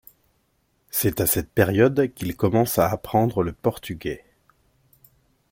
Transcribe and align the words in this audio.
C'est 0.89 1.21
à 1.21 1.27
cette 1.27 1.51
période 1.51 2.11
qu'il 2.15 2.35
commence 2.35 2.79
à 2.79 2.89
apprendre 2.89 3.43
le 3.43 3.53
portugais. 3.53 4.25